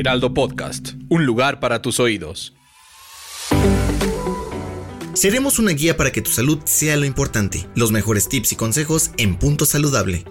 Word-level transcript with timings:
Heraldo 0.00 0.32
Podcast, 0.32 0.94
un 1.10 1.26
lugar 1.26 1.60
para 1.60 1.82
tus 1.82 2.00
oídos. 2.00 2.54
Seremos 5.12 5.58
una 5.58 5.72
guía 5.72 5.98
para 5.98 6.10
que 6.10 6.22
tu 6.22 6.30
salud 6.30 6.58
sea 6.64 6.96
lo 6.96 7.04
importante. 7.04 7.66
Los 7.74 7.92
mejores 7.92 8.26
tips 8.26 8.52
y 8.52 8.56
consejos 8.56 9.10
en 9.18 9.36
Punto 9.36 9.66
Saludable. 9.66 10.24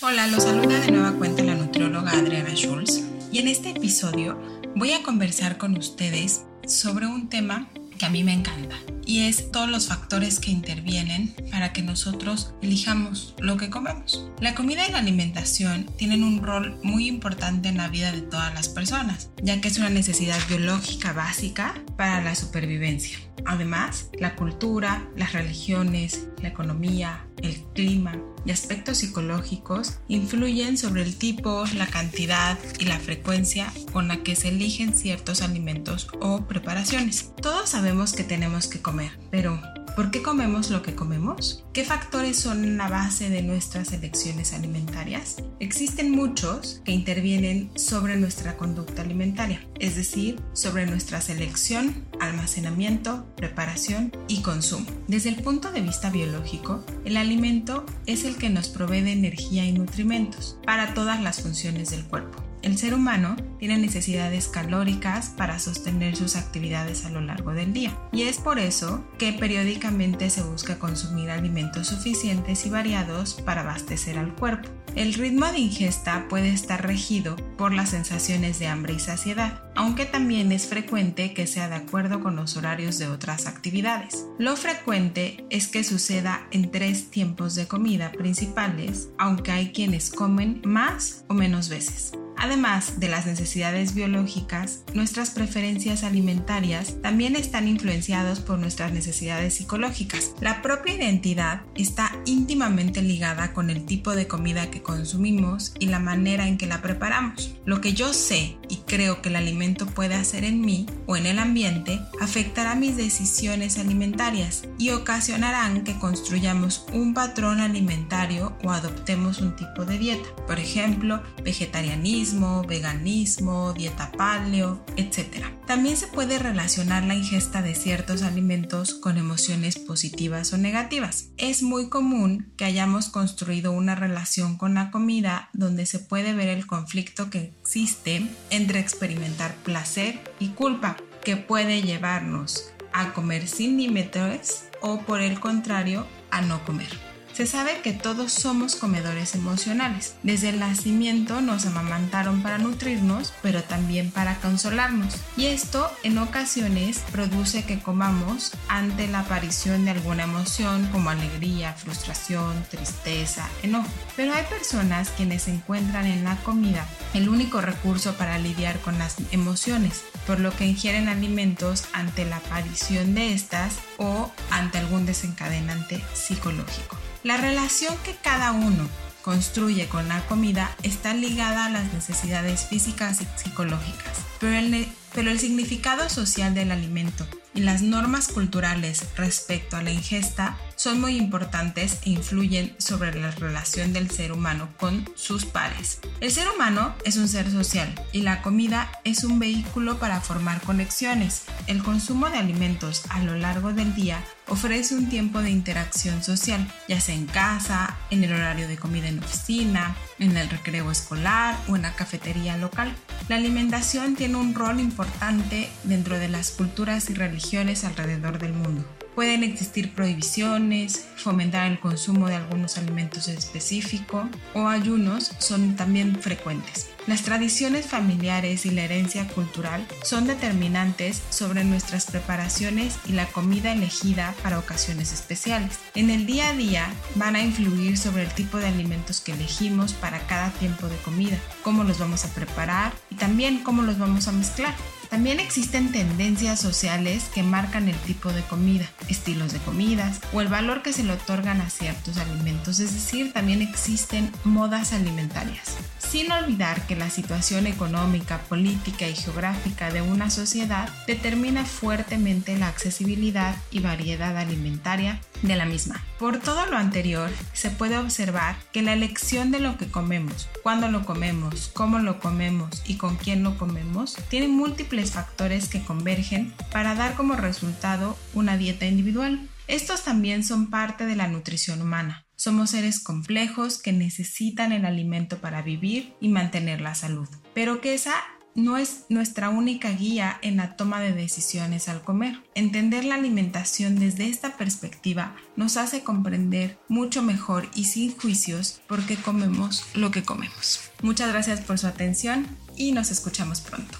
Hola, 0.00 0.26
los 0.26 0.42
saluda 0.42 0.80
de 0.80 0.90
nueva 0.90 1.12
cuenta 1.12 1.44
la 1.44 1.54
nutrióloga 1.54 2.10
Adriana 2.10 2.56
Schulz 2.56 3.04
y 3.30 3.38
en 3.38 3.46
este 3.46 3.70
episodio 3.70 4.42
voy 4.74 4.90
a 4.90 5.04
conversar 5.04 5.58
con 5.58 5.76
ustedes 5.76 6.42
sobre 6.66 7.06
un 7.06 7.28
tema 7.28 7.68
que 8.00 8.06
a 8.06 8.10
mí 8.10 8.24
me 8.24 8.32
encanta 8.32 8.74
y 9.06 9.20
es 9.20 9.50
todos 9.50 9.68
los 9.68 9.88
factores 9.88 10.38
que 10.38 10.50
intervienen 10.50 11.34
para 11.50 11.72
que 11.72 11.82
nosotros 11.82 12.54
elijamos 12.62 13.34
lo 13.38 13.56
que 13.56 13.70
comemos. 13.70 14.28
La 14.40 14.54
comida 14.54 14.86
y 14.86 14.92
la 14.92 14.98
alimentación 14.98 15.86
tienen 15.96 16.24
un 16.24 16.42
rol 16.42 16.78
muy 16.82 17.06
importante 17.06 17.68
en 17.68 17.76
la 17.76 17.88
vida 17.88 18.12
de 18.12 18.22
todas 18.22 18.52
las 18.54 18.68
personas, 18.68 19.30
ya 19.42 19.60
que 19.60 19.68
es 19.68 19.78
una 19.78 19.90
necesidad 19.90 20.38
biológica 20.48 21.12
básica 21.12 21.74
para 21.96 22.22
la 22.22 22.34
supervivencia. 22.34 23.18
Además, 23.44 24.08
la 24.18 24.36
cultura, 24.36 25.08
las 25.16 25.32
religiones, 25.32 26.28
la 26.40 26.48
economía, 26.48 27.26
el 27.42 27.62
clima 27.74 28.16
y 28.44 28.50
aspectos 28.50 28.98
psicológicos 28.98 29.98
influyen 30.08 30.76
sobre 30.76 31.02
el 31.02 31.16
tipo, 31.16 31.64
la 31.76 31.86
cantidad 31.86 32.58
y 32.78 32.84
la 32.84 32.98
frecuencia 32.98 33.72
con 33.92 34.08
la 34.08 34.22
que 34.22 34.36
se 34.36 34.48
eligen 34.48 34.94
ciertos 34.94 35.42
alimentos 35.42 36.08
o 36.20 36.46
preparaciones. 36.46 37.32
Todos 37.40 37.70
sabemos 37.70 38.12
que 38.12 38.24
tenemos 38.24 38.66
que 38.66 38.80
comer, 38.80 38.91
pero 39.30 39.60
¿Por 39.96 40.10
qué 40.10 40.22
comemos 40.22 40.70
lo 40.70 40.80
que 40.80 40.94
comemos? 40.94 41.66
¿Qué 41.74 41.84
factores 41.84 42.38
son 42.38 42.78
la 42.78 42.88
base 42.88 43.28
de 43.28 43.42
nuestras 43.42 43.92
elecciones 43.92 44.54
alimentarias? 44.54 45.36
Existen 45.60 46.10
muchos 46.12 46.80
que 46.86 46.92
intervienen 46.92 47.70
sobre 47.74 48.16
nuestra 48.16 48.56
conducta 48.56 49.02
alimentaria, 49.02 49.60
es 49.80 49.94
decir, 49.94 50.40
sobre 50.54 50.86
nuestra 50.86 51.20
selección, 51.20 52.06
almacenamiento, 52.20 53.26
preparación 53.36 54.12
y 54.28 54.40
consumo. 54.40 54.86
Desde 55.08 55.28
el 55.28 55.42
punto 55.42 55.70
de 55.70 55.82
vista 55.82 56.08
biológico, 56.08 56.82
el 57.04 57.18
alimento 57.18 57.84
es 58.06 58.24
el 58.24 58.36
que 58.36 58.48
nos 58.48 58.68
provee 58.70 59.02
de 59.02 59.12
energía 59.12 59.66
y 59.66 59.72
nutrimentos 59.72 60.56
para 60.64 60.94
todas 60.94 61.20
las 61.20 61.42
funciones 61.42 61.90
del 61.90 62.04
cuerpo. 62.04 62.42
El 62.62 62.78
ser 62.78 62.94
humano 62.94 63.34
tiene 63.58 63.76
necesidades 63.76 64.46
calóricas 64.46 65.30
para 65.30 65.58
sostener 65.58 66.14
sus 66.14 66.36
actividades 66.36 67.04
a 67.04 67.10
lo 67.10 67.20
largo 67.20 67.52
del 67.52 67.72
día 67.72 67.98
y 68.12 68.22
es 68.22 68.38
por 68.38 68.60
eso 68.60 69.04
que 69.18 69.32
periódicamente 69.32 70.30
se 70.30 70.42
busca 70.42 70.78
consumir 70.78 71.30
alimentos 71.30 71.88
suficientes 71.88 72.64
y 72.64 72.70
variados 72.70 73.34
para 73.44 73.62
abastecer 73.62 74.16
al 74.16 74.34
cuerpo. 74.36 74.68
El 74.94 75.14
ritmo 75.14 75.46
de 75.46 75.58
ingesta 75.58 76.26
puede 76.28 76.52
estar 76.52 76.86
regido 76.86 77.34
por 77.56 77.72
las 77.72 77.88
sensaciones 77.90 78.58
de 78.58 78.66
hambre 78.66 78.92
y 78.92 78.98
saciedad, 79.00 79.62
aunque 79.74 80.04
también 80.04 80.52
es 80.52 80.66
frecuente 80.66 81.32
que 81.32 81.46
sea 81.46 81.68
de 81.68 81.76
acuerdo 81.76 82.20
con 82.20 82.36
los 82.36 82.56
horarios 82.56 82.98
de 82.98 83.08
otras 83.08 83.46
actividades. 83.46 84.26
Lo 84.38 84.54
frecuente 84.54 85.46
es 85.48 85.66
que 85.66 85.82
suceda 85.82 86.46
en 86.50 86.70
tres 86.70 87.10
tiempos 87.10 87.54
de 87.54 87.66
comida 87.66 88.12
principales, 88.12 89.08
aunque 89.18 89.50
hay 89.50 89.72
quienes 89.72 90.10
comen 90.10 90.60
más 90.64 91.24
o 91.28 91.34
menos 91.34 91.70
veces. 91.70 92.12
Además 92.42 92.98
de 92.98 93.06
las 93.06 93.24
necesidades 93.24 93.94
biológicas, 93.94 94.82
nuestras 94.94 95.30
preferencias 95.30 96.02
alimentarias 96.02 97.00
también 97.00 97.36
están 97.36 97.68
influenciadas 97.68 98.40
por 98.40 98.58
nuestras 98.58 98.92
necesidades 98.92 99.54
psicológicas. 99.54 100.32
La 100.40 100.60
propia 100.60 100.96
identidad 100.96 101.62
está 101.76 102.10
íntimamente 102.26 103.00
ligada 103.00 103.52
con 103.52 103.70
el 103.70 103.86
tipo 103.86 104.16
de 104.16 104.26
comida 104.26 104.72
que 104.72 104.82
consumimos 104.82 105.72
y 105.78 105.86
la 105.86 106.00
manera 106.00 106.48
en 106.48 106.58
que 106.58 106.66
la 106.66 106.82
preparamos. 106.82 107.54
Lo 107.64 107.80
que 107.80 107.92
yo 107.92 108.12
sé 108.12 108.56
y 108.68 108.78
creo 108.92 109.22
que 109.22 109.30
el 109.30 109.36
alimento 109.36 109.86
puede 109.86 110.16
hacer 110.16 110.44
en 110.44 110.60
mí 110.60 110.84
o 111.06 111.16
en 111.16 111.24
el 111.24 111.38
ambiente 111.38 111.98
afectará 112.20 112.74
mis 112.74 112.94
decisiones 112.94 113.78
alimentarias 113.78 114.64
y 114.76 114.90
ocasionarán 114.90 115.82
que 115.82 115.98
construyamos 115.98 116.84
un 116.92 117.14
patrón 117.14 117.60
alimentario 117.60 118.54
o 118.62 118.70
adoptemos 118.70 119.40
un 119.40 119.56
tipo 119.56 119.86
de 119.86 119.96
dieta. 119.96 120.28
Por 120.46 120.58
ejemplo, 120.58 121.22
vegetarianismo, 121.42 122.64
veganismo, 122.64 123.72
dieta 123.72 124.12
paleo, 124.12 124.84
etc. 124.98 125.46
También 125.66 125.96
se 125.96 126.08
puede 126.08 126.38
relacionar 126.38 127.02
la 127.04 127.14
ingesta 127.14 127.62
de 127.62 127.74
ciertos 127.74 128.20
alimentos 128.20 128.92
con 128.92 129.16
emociones 129.16 129.78
positivas 129.78 130.52
o 130.52 130.58
negativas. 130.58 131.30
Es 131.38 131.62
muy 131.62 131.88
común 131.88 132.52
que 132.58 132.66
hayamos 132.66 133.08
construido 133.08 133.72
una 133.72 133.94
relación 133.94 134.58
con 134.58 134.74
la 134.74 134.90
comida 134.90 135.48
donde 135.54 135.86
se 135.86 135.98
puede 135.98 136.34
ver 136.34 136.48
el 136.48 136.66
conflicto 136.66 137.30
que 137.30 137.54
existe 137.72 138.28
entre 138.50 138.80
experimentar 138.80 139.54
placer 139.62 140.20
y 140.38 140.48
culpa, 140.48 140.98
que 141.24 141.38
puede 141.38 141.80
llevarnos 141.80 142.70
a 142.92 143.14
comer 143.14 143.48
sin 143.48 143.78
límites 143.78 144.68
o 144.82 145.00
por 145.00 145.22
el 145.22 145.40
contrario 145.40 146.06
a 146.30 146.42
no 146.42 146.62
comer. 146.66 147.11
Se 147.32 147.46
sabe 147.46 147.80
que 147.80 147.94
todos 147.94 148.30
somos 148.30 148.76
comedores 148.76 149.34
emocionales. 149.34 150.14
Desde 150.22 150.50
el 150.50 150.60
nacimiento 150.60 151.40
nos 151.40 151.64
amamantaron 151.64 152.42
para 152.42 152.58
nutrirnos, 152.58 153.32
pero 153.40 153.62
también 153.62 154.10
para 154.10 154.36
consolarnos. 154.36 155.14
Y 155.38 155.46
esto 155.46 155.90
en 156.02 156.18
ocasiones 156.18 156.98
produce 157.10 157.64
que 157.64 157.80
comamos 157.80 158.52
ante 158.68 159.08
la 159.08 159.20
aparición 159.20 159.86
de 159.86 159.92
alguna 159.92 160.24
emoción 160.24 160.86
como 160.92 161.08
alegría, 161.08 161.72
frustración, 161.72 162.64
tristeza, 162.70 163.48
enojo. 163.62 163.88
Pero 164.14 164.34
hay 164.34 164.44
personas 164.44 165.08
quienes 165.16 165.48
encuentran 165.48 166.04
en 166.04 166.24
la 166.24 166.36
comida 166.36 166.86
el 167.14 167.30
único 167.30 167.62
recurso 167.62 168.12
para 168.14 168.38
lidiar 168.38 168.78
con 168.80 168.98
las 168.98 169.16
emociones, 169.30 170.02
por 170.26 170.38
lo 170.38 170.54
que 170.54 170.66
ingieren 170.66 171.08
alimentos 171.08 171.84
ante 171.94 172.26
la 172.26 172.36
aparición 172.36 173.14
de 173.14 173.32
estas 173.32 173.78
o 173.96 174.30
ante 174.50 174.76
algún 174.76 175.06
desencadenante 175.06 176.04
psicológico. 176.12 176.98
La 177.22 177.36
relación 177.36 177.96
que 178.04 178.16
cada 178.16 178.50
uno 178.50 178.88
construye 179.22 179.86
con 179.86 180.08
la 180.08 180.26
comida 180.26 180.74
está 180.82 181.14
ligada 181.14 181.66
a 181.66 181.70
las 181.70 181.92
necesidades 181.92 182.66
físicas 182.66 183.20
y 183.20 183.26
psicológicas, 183.40 184.18
pero 184.40 184.56
el, 184.56 185.38
significado 185.38 186.08
social 186.08 186.52
del 186.52 186.72
alimento 186.72 187.24
y 187.54 187.60
las 187.60 187.80
normas 187.82 188.26
culturales 188.26 189.04
respecto 189.16 189.76
a 189.76 189.82
la 189.82 189.92
ingesta 189.92 190.58
son 190.82 191.00
muy 191.00 191.16
importantes 191.16 191.98
e 192.04 192.10
influyen 192.10 192.74
sobre 192.76 193.14
la 193.14 193.30
relación 193.30 193.92
del 193.92 194.10
ser 194.10 194.32
humano 194.32 194.68
con 194.80 195.08
sus 195.14 195.44
pares. 195.44 196.00
El 196.20 196.32
ser 196.32 196.48
humano 196.48 196.96
es 197.04 197.16
un 197.16 197.28
ser 197.28 197.48
social 197.52 197.94
y 198.10 198.22
la 198.22 198.42
comida 198.42 198.90
es 199.04 199.22
un 199.22 199.38
vehículo 199.38 200.00
para 200.00 200.20
formar 200.20 200.60
conexiones. 200.62 201.44
El 201.68 201.84
consumo 201.84 202.30
de 202.30 202.38
alimentos 202.38 203.04
a 203.10 203.22
lo 203.22 203.36
largo 203.36 203.72
del 203.72 203.94
día 203.94 204.24
ofrece 204.48 204.96
un 204.96 205.08
tiempo 205.08 205.40
de 205.40 205.50
interacción 205.50 206.20
social, 206.24 206.66
ya 206.88 207.00
sea 207.00 207.14
en 207.14 207.26
casa, 207.26 207.96
en 208.10 208.24
el 208.24 208.32
horario 208.32 208.66
de 208.66 208.76
comida 208.76 209.06
en 209.06 209.20
oficina, 209.20 209.94
en 210.18 210.36
el 210.36 210.50
recreo 210.50 210.90
escolar 210.90 211.56
o 211.68 211.76
en 211.76 211.82
la 211.82 211.94
cafetería 211.94 212.56
local. 212.56 212.92
La 213.28 213.36
alimentación 213.36 214.16
tiene 214.16 214.34
un 214.34 214.52
rol 214.52 214.80
importante 214.80 215.70
dentro 215.84 216.18
de 216.18 216.28
las 216.28 216.50
culturas 216.50 217.08
y 217.08 217.14
religiones 217.14 217.84
alrededor 217.84 218.40
del 218.40 218.52
mundo. 218.52 218.84
Pueden 219.14 219.44
existir 219.44 219.92
prohibiciones, 219.92 221.06
fomentar 221.16 221.70
el 221.70 221.78
consumo 221.78 222.28
de 222.28 222.36
algunos 222.36 222.78
alimentos 222.78 223.28
específicos 223.28 224.24
o 224.54 224.68
ayunos 224.68 225.32
son 225.38 225.76
también 225.76 226.16
frecuentes. 226.16 226.88
Las 227.06 227.22
tradiciones 227.22 227.86
familiares 227.86 228.64
y 228.64 228.70
la 228.70 228.84
herencia 228.84 229.28
cultural 229.28 229.84
son 230.02 230.26
determinantes 230.26 231.20
sobre 231.28 231.64
nuestras 231.64 232.06
preparaciones 232.06 232.96
y 233.06 233.12
la 233.12 233.26
comida 233.26 233.72
elegida 233.72 234.34
para 234.42 234.58
ocasiones 234.58 235.12
especiales. 235.12 235.78
En 235.94 236.08
el 236.08 236.24
día 236.24 236.48
a 236.48 236.54
día 236.54 236.88
van 237.16 237.36
a 237.36 237.42
influir 237.42 237.98
sobre 237.98 238.22
el 238.22 238.30
tipo 238.30 238.58
de 238.58 238.68
alimentos 238.68 239.20
que 239.20 239.32
elegimos 239.32 239.92
para 239.92 240.20
cada 240.26 240.50
tiempo 240.52 240.86
de 240.88 240.96
comida, 240.98 241.36
cómo 241.62 241.84
los 241.84 241.98
vamos 241.98 242.24
a 242.24 242.32
preparar 242.32 242.92
y 243.10 243.16
también 243.16 243.62
cómo 243.62 243.82
los 243.82 243.98
vamos 243.98 244.26
a 244.28 244.32
mezclar. 244.32 244.74
También 245.12 245.40
existen 245.40 245.92
tendencias 245.92 246.58
sociales 246.58 247.24
que 247.34 247.42
marcan 247.42 247.86
el 247.86 247.96
tipo 247.96 248.32
de 248.32 248.40
comida, 248.44 248.88
estilos 249.10 249.52
de 249.52 249.58
comidas 249.58 250.22
o 250.32 250.40
el 250.40 250.48
valor 250.48 250.80
que 250.80 250.94
se 250.94 251.04
le 251.04 251.12
otorgan 251.12 251.60
a 251.60 251.68
ciertos 251.68 252.16
alimentos, 252.16 252.80
es 252.80 252.94
decir, 252.94 253.30
también 253.34 253.60
existen 253.60 254.32
modas 254.42 254.94
alimentarias. 254.94 255.76
Sin 256.12 256.30
olvidar 256.30 256.86
que 256.86 256.94
la 256.94 257.08
situación 257.08 257.66
económica, 257.66 258.36
política 258.42 259.08
y 259.08 259.14
geográfica 259.14 259.90
de 259.90 260.02
una 260.02 260.28
sociedad 260.28 260.90
determina 261.06 261.64
fuertemente 261.64 262.54
la 262.58 262.68
accesibilidad 262.68 263.56
y 263.70 263.80
variedad 263.80 264.36
alimentaria 264.36 265.22
de 265.40 265.56
la 265.56 265.64
misma. 265.64 266.04
Por 266.18 266.38
todo 266.38 266.66
lo 266.66 266.76
anterior, 266.76 267.30
se 267.54 267.70
puede 267.70 267.96
observar 267.96 268.56
que 268.72 268.82
la 268.82 268.92
elección 268.92 269.50
de 269.52 269.60
lo 269.60 269.78
que 269.78 269.90
comemos, 269.90 270.50
cuándo 270.62 270.88
lo 270.88 271.06
comemos, 271.06 271.70
cómo 271.72 271.98
lo 271.98 272.20
comemos 272.20 272.82
y 272.84 272.98
con 272.98 273.16
quién 273.16 273.42
lo 273.42 273.56
comemos, 273.56 274.18
tiene 274.28 274.48
múltiples 274.48 275.12
factores 275.12 275.70
que 275.70 275.82
convergen 275.82 276.52
para 276.72 276.94
dar 276.94 277.14
como 277.14 277.36
resultado 277.36 278.18
una 278.34 278.58
dieta 278.58 278.84
individual. 278.84 279.48
Estos 279.66 280.02
también 280.02 280.44
son 280.44 280.68
parte 280.68 281.06
de 281.06 281.16
la 281.16 281.28
nutrición 281.28 281.80
humana. 281.80 282.26
Somos 282.42 282.70
seres 282.70 282.98
complejos 282.98 283.78
que 283.78 283.92
necesitan 283.92 284.72
el 284.72 284.84
alimento 284.84 285.38
para 285.38 285.62
vivir 285.62 286.12
y 286.20 286.26
mantener 286.26 286.80
la 286.80 286.96
salud, 286.96 287.28
pero 287.54 287.80
que 287.80 287.94
esa 287.94 288.14
no 288.56 288.78
es 288.78 289.04
nuestra 289.08 289.48
única 289.48 289.92
guía 289.92 290.40
en 290.42 290.56
la 290.56 290.74
toma 290.74 291.00
de 291.00 291.12
decisiones 291.12 291.88
al 291.88 292.02
comer. 292.02 292.40
Entender 292.56 293.04
la 293.04 293.14
alimentación 293.14 293.96
desde 293.96 294.28
esta 294.28 294.56
perspectiva 294.56 295.36
nos 295.54 295.76
hace 295.76 296.02
comprender 296.02 296.80
mucho 296.88 297.22
mejor 297.22 297.68
y 297.76 297.84
sin 297.84 298.18
juicios 298.18 298.80
por 298.88 299.06
qué 299.06 299.14
comemos 299.14 299.84
lo 299.94 300.10
que 300.10 300.24
comemos. 300.24 300.80
Muchas 301.00 301.28
gracias 301.28 301.60
por 301.60 301.78
su 301.78 301.86
atención 301.86 302.48
y 302.76 302.90
nos 302.90 303.12
escuchamos 303.12 303.60
pronto. 303.60 303.98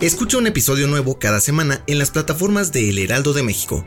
Escucha 0.00 0.38
un 0.38 0.48
episodio 0.48 0.88
nuevo 0.88 1.20
cada 1.20 1.38
semana 1.38 1.84
en 1.86 2.00
las 2.00 2.10
plataformas 2.10 2.72
de 2.72 2.90
El 2.90 2.98
Heraldo 2.98 3.32
de 3.32 3.44
México. 3.44 3.86